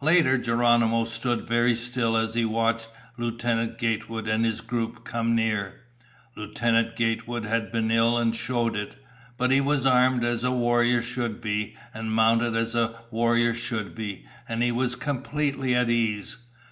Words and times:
Later 0.00 0.38
Geronimo 0.38 1.04
stood 1.04 1.48
very 1.48 1.74
still 1.74 2.16
as 2.16 2.34
he 2.34 2.44
watched 2.44 2.90
Lieutenant 3.18 3.76
Gatewood 3.76 4.28
and 4.28 4.44
his 4.44 4.60
group 4.60 5.02
come 5.02 5.34
near. 5.34 5.80
Lieutenant 6.36 6.94
Gatewood 6.94 7.44
had 7.44 7.72
been 7.72 7.90
ill 7.90 8.16
and 8.16 8.36
showed 8.36 8.76
it. 8.76 8.94
But 9.36 9.50
he 9.50 9.60
was 9.60 9.84
armed 9.84 10.24
as 10.24 10.44
a 10.44 10.52
warrior 10.52 11.02
should 11.02 11.40
be, 11.40 11.76
and 11.92 12.12
mounted 12.12 12.54
as 12.54 12.76
a 12.76 12.94
warrior 13.10 13.52
should 13.52 13.96
be, 13.96 14.24
and 14.48 14.62
he 14.62 14.70
was 14.70 14.94
completely 14.94 15.74
at 15.74 15.90
ease. 15.90 16.36